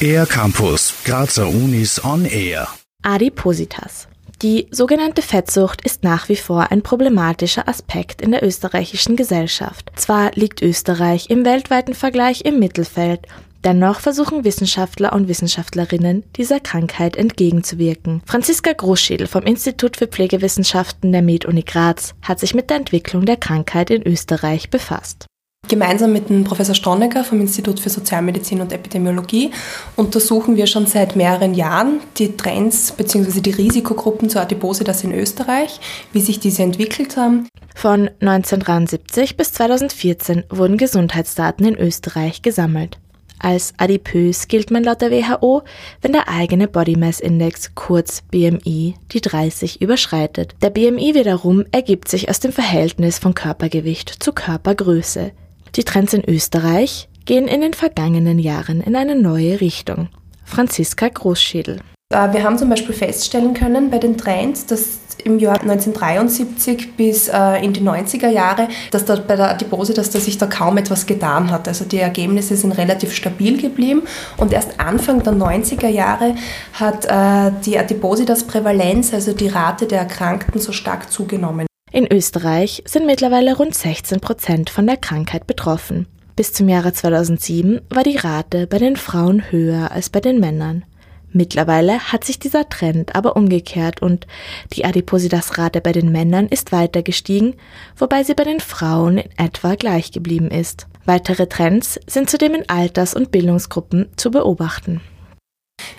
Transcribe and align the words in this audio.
Air 0.00 0.26
Campus, 0.26 0.94
Grazer 1.04 1.48
Unis 1.48 2.02
on 2.04 2.24
Air. 2.24 2.68
Adipositas. 3.02 4.06
Die 4.42 4.68
sogenannte 4.70 5.22
Fettsucht 5.22 5.80
ist 5.82 6.04
nach 6.04 6.28
wie 6.28 6.36
vor 6.36 6.70
ein 6.70 6.82
problematischer 6.82 7.66
Aspekt 7.66 8.22
in 8.22 8.30
der 8.30 8.44
österreichischen 8.44 9.16
Gesellschaft. 9.16 9.90
Zwar 9.96 10.30
liegt 10.34 10.62
Österreich 10.62 11.28
im 11.30 11.44
weltweiten 11.44 11.94
Vergleich 11.94 12.44
im 12.44 12.60
Mittelfeld, 12.60 13.26
dennoch 13.64 13.98
versuchen 13.98 14.44
Wissenschaftler 14.44 15.12
und 15.12 15.26
Wissenschaftlerinnen, 15.26 16.22
dieser 16.36 16.60
Krankheit 16.60 17.16
entgegenzuwirken. 17.16 18.22
Franziska 18.24 18.72
Großschädel 18.72 19.26
vom 19.26 19.42
Institut 19.42 19.96
für 19.96 20.06
Pflegewissenschaften 20.06 21.10
der 21.10 21.22
Med-Uni 21.22 21.62
Graz 21.62 22.14
hat 22.22 22.38
sich 22.38 22.54
mit 22.54 22.70
der 22.70 22.76
Entwicklung 22.76 23.26
der 23.26 23.36
Krankheit 23.36 23.90
in 23.90 24.06
Österreich 24.06 24.70
befasst. 24.70 25.26
Gemeinsam 25.68 26.14
mit 26.14 26.30
dem 26.30 26.44
Professor 26.44 26.74
Stronecker 26.74 27.24
vom 27.24 27.42
Institut 27.42 27.78
für 27.78 27.90
Sozialmedizin 27.90 28.62
und 28.62 28.72
Epidemiologie 28.72 29.50
untersuchen 29.96 30.56
wir 30.56 30.66
schon 30.66 30.86
seit 30.86 31.14
mehreren 31.14 31.52
Jahren 31.52 32.00
die 32.16 32.36
Trends 32.38 32.92
bzw. 32.92 33.40
die 33.40 33.50
Risikogruppen 33.50 34.30
zur 34.30 34.40
Adipositas 34.40 35.04
in 35.04 35.12
Österreich, 35.12 35.78
wie 36.12 36.22
sich 36.22 36.40
diese 36.40 36.62
entwickelt 36.62 37.18
haben. 37.18 37.48
Von 37.74 38.08
1973 38.20 39.36
bis 39.36 39.52
2014 39.52 40.44
wurden 40.48 40.78
Gesundheitsdaten 40.78 41.66
in 41.66 41.76
Österreich 41.76 42.40
gesammelt. 42.40 42.98
Als 43.38 43.74
adipös 43.76 44.48
gilt 44.48 44.70
man 44.70 44.82
laut 44.82 45.02
der 45.02 45.10
WHO, 45.10 45.62
wenn 46.00 46.12
der 46.12 46.28
eigene 46.28 46.66
Body 46.66 46.96
Mass 46.96 47.20
Index, 47.20 47.74
kurz 47.74 48.22
BMI, 48.30 48.94
die 49.12 49.20
30 49.20 49.82
überschreitet. 49.82 50.56
Der 50.62 50.70
BMI 50.70 51.14
wiederum 51.14 51.64
ergibt 51.72 52.08
sich 52.08 52.30
aus 52.30 52.40
dem 52.40 52.52
Verhältnis 52.52 53.18
von 53.18 53.34
Körpergewicht 53.34 54.22
zu 54.22 54.32
Körpergröße. 54.32 55.32
Die 55.78 55.84
Trends 55.84 56.12
in 56.12 56.28
Österreich 56.28 57.08
gehen 57.24 57.46
in 57.46 57.60
den 57.60 57.72
vergangenen 57.72 58.40
Jahren 58.40 58.80
in 58.80 58.96
eine 58.96 59.14
neue 59.14 59.60
Richtung. 59.60 60.08
Franziska 60.44 61.06
Großschädel. 61.06 61.76
Äh, 62.12 62.32
wir 62.32 62.42
haben 62.42 62.58
zum 62.58 62.68
Beispiel 62.68 62.96
feststellen 62.96 63.54
können 63.54 63.88
bei 63.88 63.98
den 63.98 64.18
Trends, 64.18 64.66
dass 64.66 64.98
im 65.22 65.38
Jahr 65.38 65.60
1973 65.60 66.96
bis 66.96 67.28
äh, 67.28 67.64
in 67.64 67.72
die 67.72 67.80
90er 67.80 68.28
Jahre, 68.28 68.66
dass 68.90 69.04
da 69.04 69.14
bei 69.14 69.36
der 69.36 69.50
Adipose, 69.50 69.94
dass 69.94 70.10
da 70.10 70.18
sich 70.18 70.36
da 70.36 70.46
kaum 70.46 70.78
etwas 70.78 71.06
getan 71.06 71.52
hat. 71.52 71.68
Also 71.68 71.84
die 71.84 71.98
Ergebnisse 71.98 72.56
sind 72.56 72.72
relativ 72.72 73.14
stabil 73.14 73.62
geblieben 73.62 74.02
und 74.36 74.52
erst 74.52 74.80
Anfang 74.80 75.22
der 75.22 75.34
90er 75.34 75.86
Jahre 75.86 76.34
hat 76.72 77.04
äh, 77.04 77.52
die 77.64 77.78
Adipositas-Prävalenz, 77.78 79.14
also 79.14 79.32
die 79.32 79.46
Rate 79.46 79.86
der 79.86 80.00
Erkrankten, 80.00 80.60
so 80.60 80.72
stark 80.72 81.12
zugenommen. 81.12 81.67
In 81.90 82.06
Österreich 82.06 82.82
sind 82.84 83.06
mittlerweile 83.06 83.56
rund 83.56 83.74
16 83.74 84.20
Prozent 84.20 84.70
von 84.70 84.86
der 84.86 84.98
Krankheit 84.98 85.46
betroffen. 85.46 86.06
Bis 86.36 86.52
zum 86.52 86.68
Jahre 86.68 86.92
2007 86.92 87.80
war 87.88 88.04
die 88.04 88.16
Rate 88.16 88.66
bei 88.66 88.78
den 88.78 88.96
Frauen 88.96 89.50
höher 89.50 89.90
als 89.90 90.10
bei 90.10 90.20
den 90.20 90.38
Männern. 90.38 90.84
Mittlerweile 91.32 91.98
hat 92.12 92.24
sich 92.24 92.38
dieser 92.38 92.68
Trend 92.68 93.14
aber 93.14 93.36
umgekehrt 93.36 94.02
und 94.02 94.26
die 94.72 94.84
Adipositas-Rate 94.84 95.80
bei 95.80 95.92
den 95.92 96.12
Männern 96.12 96.46
ist 96.46 96.72
weiter 96.72 97.02
gestiegen, 97.02 97.54
wobei 97.96 98.22
sie 98.22 98.34
bei 98.34 98.44
den 98.44 98.60
Frauen 98.60 99.18
in 99.18 99.30
etwa 99.36 99.74
gleich 99.74 100.12
geblieben 100.12 100.50
ist. 100.50 100.86
Weitere 101.04 101.46
Trends 101.46 101.98
sind 102.06 102.30
zudem 102.30 102.54
in 102.54 102.68
Alters- 102.68 103.14
und 103.14 103.30
Bildungsgruppen 103.30 104.08
zu 104.16 104.30
beobachten. 104.30 105.00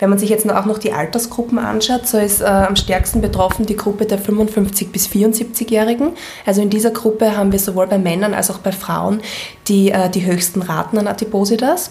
Wenn 0.00 0.08
man 0.08 0.18
sich 0.18 0.30
jetzt 0.30 0.50
auch 0.50 0.64
noch 0.64 0.78
die 0.78 0.92
Altersgruppen 0.92 1.58
anschaut, 1.58 2.08
so 2.08 2.18
ist 2.18 2.40
äh, 2.40 2.44
am 2.44 2.74
stärksten 2.74 3.20
betroffen 3.20 3.66
die 3.66 3.76
Gruppe 3.76 4.06
der 4.06 4.18
55 4.18 4.90
bis 4.90 5.06
74-Jährigen. 5.08 6.12
Also 6.46 6.62
in 6.62 6.70
dieser 6.70 6.90
Gruppe 6.90 7.36
haben 7.36 7.52
wir 7.52 7.58
sowohl 7.58 7.86
bei 7.86 7.98
Männern 7.98 8.32
als 8.32 8.50
auch 8.50 8.58
bei 8.58 8.72
Frauen 8.72 9.20
die, 9.68 9.90
äh, 9.90 10.08
die 10.08 10.24
höchsten 10.24 10.62
Raten 10.62 10.96
an 10.96 11.06
Adipositas. 11.06 11.90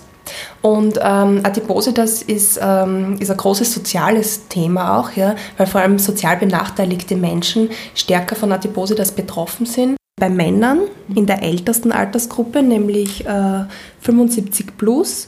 Und 0.61 0.99
ähm, 1.01 1.41
Adipositas 1.43 2.23
ist, 2.23 2.59
ähm, 2.61 3.17
ist 3.19 3.29
ein 3.29 3.37
großes 3.37 3.73
soziales 3.73 4.47
Thema 4.47 4.99
auch, 4.99 5.11
ja, 5.11 5.35
weil 5.57 5.67
vor 5.67 5.81
allem 5.81 5.99
sozial 5.99 6.37
benachteiligte 6.37 7.15
Menschen 7.15 7.69
stärker 7.93 8.35
von 8.35 8.51
Adipositas 8.51 9.11
betroffen 9.11 9.65
sind. 9.65 9.97
Bei 10.19 10.29
Männern 10.29 10.81
in 11.15 11.27
der 11.27 11.43
ältesten 11.43 11.91
Altersgruppe, 11.91 12.61
nämlich 12.61 13.25
äh, 13.25 13.65
75 14.01 14.77
plus, 14.77 15.27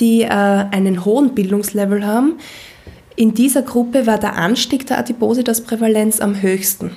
die 0.00 0.22
äh, 0.22 0.28
einen 0.28 1.04
hohen 1.04 1.34
Bildungslevel 1.34 2.06
haben. 2.06 2.38
In 3.16 3.34
dieser 3.34 3.62
Gruppe 3.62 4.06
war 4.06 4.18
der 4.18 4.36
Anstieg 4.36 4.86
der 4.86 4.98
Adipositas-Prävalenz 4.98 6.20
am 6.20 6.40
höchsten. 6.42 6.90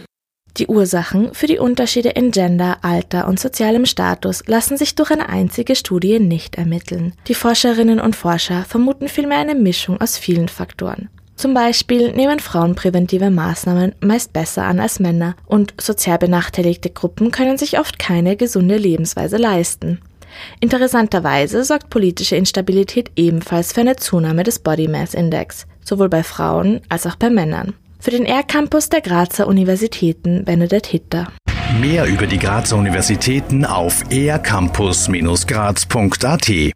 Die 0.58 0.68
Ursachen 0.68 1.34
für 1.34 1.48
die 1.48 1.60
Unterschiede 1.60 2.10
in 2.10 2.32
Gender, 2.32 2.80
Alter 2.82 3.28
und 3.28 3.40
sozialem 3.40 3.86
Status 3.86 4.44
lassen 4.48 4.78
sich 4.78 4.96
durch 4.96 5.12
eine 5.12 5.30
einzige 5.30 5.76
Studie 5.76 6.20
nicht 6.20 6.56
ermitteln. 6.56 7.14
Die 7.28 7.36
Forscherinnen 7.36 8.02
und 8.02 8.16
Forscher 8.16 8.66
vermuten 8.66 9.08
vielmehr 9.08 9.38
eine 9.38 9.56
Mischung 9.56 10.02
aus 10.02 10.18
vielen 10.18 10.50
Faktoren. 10.50 11.08
Zum 11.36 11.54
Beispiel 11.54 12.12
nehmen 12.12 12.40
Frauen 12.40 12.76
präventive 12.76 13.30
Maßnahmen 13.30 13.96
meist 14.02 14.34
besser 14.34 14.64
an 14.64 14.81
als 14.81 15.00
Männer 15.00 15.38
und 15.46 15.74
sozial 15.80 16.18
benachteiligte 16.18 16.90
Gruppen 16.90 17.31
können 17.31 17.58
sich 17.58 17.80
oft 17.80 17.98
keine 17.98 18.36
gesunde 18.36 18.76
Lebensweise 18.76 19.38
leisten. 19.38 20.02
Interessanterweise 20.60 21.64
sorgt 21.64 21.90
politische 21.90 22.36
Instabilität 22.36 23.12
ebenfalls 23.16 23.74
für 23.74 23.82
eine 23.82 23.96
Zunahme 23.96 24.44
des 24.44 24.60
Body 24.60 24.88
Mass 24.88 25.14
Index, 25.14 25.68
sowohl 25.84 26.10
bei 26.10 26.24
Frauen 26.24 26.82
als 26.90 27.06
auch 27.06 27.16
bei 27.16 27.30
Männern. 27.30 27.74
Für 28.00 28.12
den 28.12 28.26
R-Campus 28.26 28.90
der 28.90 29.02
Grazer 29.02 29.48
Universitäten 29.48 30.46
Benedikt 30.46 30.88
Hitter. 30.88 31.28
Mehr 31.80 32.06
über 32.06 32.28
die 32.28 32.40
Grazer 32.40 32.78
Universitäten 32.78 33.66
auf 33.66 34.04
ercampus-graz.at 34.10 36.74